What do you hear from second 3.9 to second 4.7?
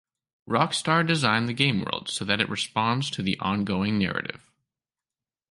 narrative.